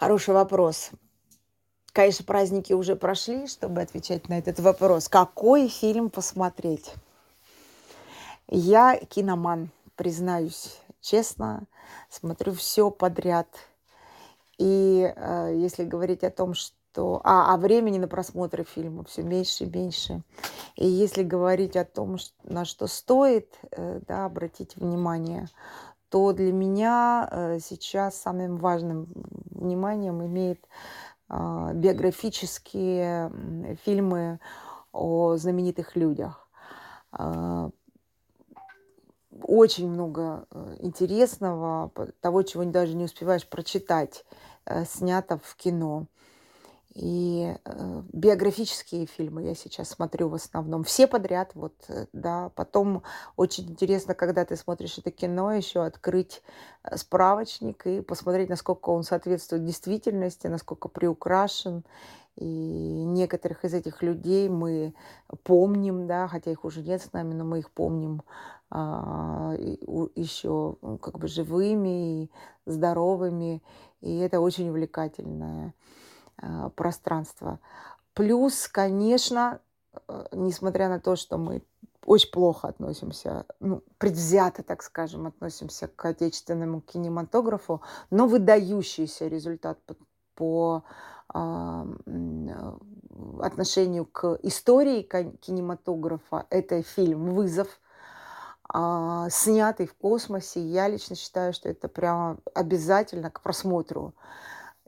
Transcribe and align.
Хороший 0.00 0.32
вопрос. 0.32 0.92
Конечно, 1.92 2.24
праздники 2.24 2.72
уже 2.72 2.96
прошли, 2.96 3.46
чтобы 3.46 3.82
отвечать 3.82 4.30
на 4.30 4.38
этот 4.38 4.58
вопрос. 4.58 5.10
Какой 5.10 5.68
фильм 5.68 6.08
посмотреть? 6.08 6.94
Я 8.48 8.96
киноман, 8.96 9.68
признаюсь 9.96 10.80
честно, 11.02 11.64
смотрю 12.08 12.54
все 12.54 12.90
подряд. 12.90 13.46
И 14.56 15.12
э, 15.14 15.54
если 15.58 15.84
говорить 15.84 16.24
о 16.24 16.30
том, 16.30 16.54
что... 16.54 17.20
А, 17.22 17.52
а 17.52 17.58
времени 17.58 17.98
на 17.98 18.08
просмотр 18.08 18.64
фильма 18.64 19.04
все 19.04 19.20
меньше 19.22 19.64
и 19.64 19.70
меньше. 19.70 20.22
И 20.76 20.86
если 20.88 21.22
говорить 21.22 21.76
о 21.76 21.84
том, 21.84 22.16
на 22.44 22.64
что 22.64 22.86
стоит 22.86 23.54
э, 23.70 24.00
да, 24.08 24.24
обратить 24.24 24.76
внимание, 24.76 25.46
то 26.08 26.32
для 26.32 26.52
меня 26.52 27.28
э, 27.30 27.58
сейчас 27.60 28.16
самым 28.16 28.56
важным 28.56 29.06
вниманием 29.60 30.24
имеет 30.24 30.66
э, 31.28 31.70
биографические 31.74 33.32
фильмы 33.84 34.40
о 34.92 35.36
знаменитых 35.36 35.96
людях. 35.96 36.48
Э, 37.18 37.70
очень 39.42 39.88
много 39.88 40.46
интересного, 40.80 41.90
того, 42.20 42.42
чего 42.42 42.64
даже 42.64 42.94
не 42.94 43.04
успеваешь 43.04 43.48
прочитать, 43.48 44.24
снято 44.84 45.38
в 45.42 45.56
кино. 45.56 46.06
И 47.00 47.56
э, 47.64 48.02
биографические 48.12 49.06
фильмы 49.06 49.44
я 49.44 49.54
сейчас 49.54 49.88
смотрю 49.88 50.28
в 50.28 50.34
основном. 50.34 50.84
Все 50.84 51.06
подряд, 51.06 51.52
вот, 51.54 51.72
э, 51.88 52.04
да. 52.12 52.50
Потом 52.54 53.04
очень 53.36 53.70
интересно, 53.70 54.12
когда 54.12 54.44
ты 54.44 54.54
смотришь 54.54 54.98
это 54.98 55.10
кино, 55.10 55.50
еще 55.54 55.82
открыть 55.82 56.42
э, 56.84 56.98
справочник 56.98 57.86
и 57.86 58.02
посмотреть, 58.02 58.50
насколько 58.50 58.90
он 58.90 59.02
соответствует 59.02 59.64
действительности, 59.64 60.46
насколько 60.48 60.88
приукрашен. 60.88 61.84
И 62.36 62.44
некоторых 62.44 63.64
из 63.64 63.72
этих 63.72 64.02
людей 64.02 64.50
мы 64.50 64.92
помним, 65.42 66.06
да, 66.06 66.28
хотя 66.28 66.50
их 66.50 66.66
уже 66.66 66.82
нет 66.82 67.00
с 67.00 67.14
нами, 67.14 67.32
но 67.32 67.44
мы 67.44 67.60
их 67.60 67.70
помним 67.70 68.22
а, 68.70 69.54
еще 69.56 70.76
как 71.00 71.18
бы 71.18 71.28
живыми 71.28 72.24
и 72.24 72.30
здоровыми. 72.66 73.62
И 74.02 74.18
это 74.18 74.40
очень 74.40 74.68
увлекательное 74.68 75.74
пространство. 76.74 77.58
Плюс, 78.14 78.68
конечно, 78.68 79.60
э, 80.08 80.26
несмотря 80.32 80.88
на 80.88 81.00
то, 81.00 81.16
что 81.16 81.38
мы 81.38 81.62
очень 82.04 82.30
плохо 82.30 82.68
относимся, 82.68 83.46
ну, 83.60 83.82
предвзято, 83.98 84.62
так 84.62 84.82
скажем, 84.82 85.26
относимся 85.26 85.86
к 85.88 86.04
отечественному 86.04 86.80
кинематографу, 86.80 87.82
но 88.10 88.26
выдающийся 88.26 89.28
результат 89.28 89.78
по, 89.86 89.96
по 90.34 90.84
э, 91.32 91.84
отношению 93.40 94.06
к 94.06 94.38
истории 94.42 95.02
кинематографа– 95.02 96.46
это 96.50 96.82
фильм 96.82 97.34
«Вызов», 97.34 97.80
э, 98.74 99.28
снятый 99.30 99.86
в 99.86 99.94
космосе. 99.94 100.60
Я 100.60 100.88
лично 100.88 101.14
считаю, 101.16 101.52
что 101.52 101.68
это 101.68 101.88
прямо 101.88 102.38
обязательно 102.54 103.30
к 103.30 103.40
просмотру 103.40 104.14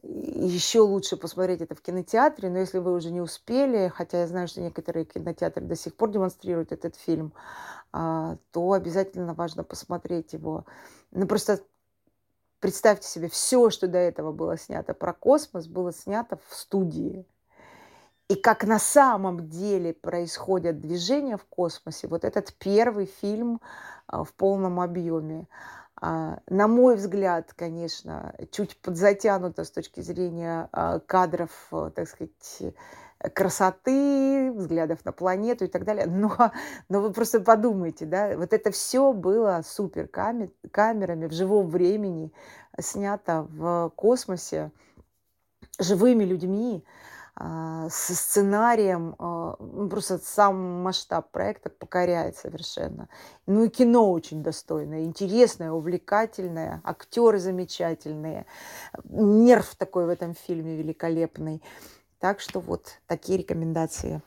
еще 0.03 0.81
лучше 0.81 1.17
посмотреть 1.17 1.61
это 1.61 1.75
в 1.75 1.81
кинотеатре, 1.81 2.51
но 2.51 2.59
если 2.59 2.79
вы 2.79 2.93
уже 2.93 3.11
не 3.11 3.21
успели, 3.21 3.93
хотя 3.95 4.21
я 4.21 4.27
знаю, 4.27 4.49
что 4.49 4.61
некоторые 4.61 5.05
кинотеатры 5.05 5.65
до 5.65 5.77
сих 5.77 5.95
пор 5.95 6.11
демонстрируют 6.11 6.73
этот 6.73 6.97
фильм, 6.97 7.33
а, 7.93 8.37
то 8.51 8.73
обязательно 8.73 9.35
важно 9.35 9.63
посмотреть 9.63 10.33
его. 10.33 10.65
Ну, 11.13 11.27
просто 11.27 11.61
представьте 12.59 13.07
себе, 13.07 13.29
все, 13.29 13.71
что 13.71 13.87
до 13.87 13.99
этого 13.99 14.33
было 14.33 14.57
снято 14.57 14.93
про 14.95 15.13
космос, 15.13 15.69
было 15.69 15.93
снято 15.93 16.39
в 16.49 16.55
студии. 16.55 17.25
И 18.29 18.35
как 18.35 18.65
на 18.65 18.79
самом 18.79 19.49
деле 19.51 19.93
происходят 19.93 20.81
движения 20.81 21.37
в 21.37 21.45
космосе, 21.45 22.09
вот 22.09 22.25
этот 22.25 22.55
первый 22.55 23.07
фильм 23.07 23.61
а, 24.07 24.25
в 24.25 24.33
полном 24.33 24.81
объеме. 24.81 25.47
А, 26.01 26.39
на 26.49 26.69
мой 26.69 26.97
взгляд, 26.97 27.53
конечно, 27.55 28.35
чуть 28.51 28.77
подзатянуто 28.81 29.65
с 29.65 29.71
точки 29.71 30.01
зрения 30.01 30.69
а, 30.73 30.99
кадров, 31.01 31.51
э, 31.71 31.91
так 31.95 32.09
сказать, 32.09 32.75
красоты, 33.35 34.53
взглядов 34.53 35.05
на 35.05 35.13
планету 35.13 35.65
и 35.65 35.69
так 35.69 35.85
далее. 35.85 36.07
Но, 36.13 36.53
но 36.89 37.01
вы 37.01 37.13
просто 37.13 37.41
подумайте, 37.41 38.07
да, 38.07 38.37
вот 38.37 38.53
это 38.53 38.71
все 38.71 39.13
было 39.13 39.63
супер 39.65 40.09
камерами 40.09 41.27
в 41.27 41.33
живом 41.33 41.69
времени, 41.69 42.33
снято 42.81 43.47
в 43.51 43.93
космосе 43.95 44.73
живыми 45.79 46.25
людьми, 46.25 46.85
а, 47.35 47.89
со 47.89 48.15
сценарием, 48.15 49.15
а, 49.19 49.57
ну, 49.59 49.89
просто 49.89 50.19
сам 50.19 50.83
масштаб 50.83 51.31
проекта 51.31 51.71
покоряет 51.71 52.37
совершенно. 52.37 53.09
Ну 53.47 53.65
и 53.65 53.69
кино 53.69 54.11
очень 54.11 54.43
достойное, 54.43 55.05
интересное, 55.05 55.73
увлекательное, 55.73 56.81
актеры 56.85 57.39
замечательные, 57.39 58.47
нерв 59.05 59.75
такой 59.77 60.07
в 60.07 60.11
этом 60.11 60.35
фильме 60.35 60.77
великолепный. 60.77 61.63
Так 62.19 62.41
что 62.41 62.61
вот 62.61 62.99
такие 63.07 63.39
рекомендации. 63.39 64.23